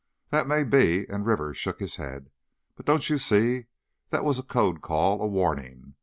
[0.31, 2.31] "That may be," and Rivers shook his head;
[2.75, 3.67] "but, don't you see,
[4.09, 5.93] that was a code call, a warning.